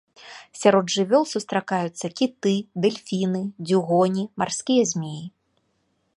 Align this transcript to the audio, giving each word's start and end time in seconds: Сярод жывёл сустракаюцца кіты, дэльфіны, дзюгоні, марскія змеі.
Сярод 0.61 0.85
жывёл 0.95 1.25
сустракаюцца 1.33 2.05
кіты, 2.21 2.55
дэльфіны, 2.87 3.41
дзюгоні, 3.69 4.23
марскія 4.43 4.83
змеі. 4.95 5.25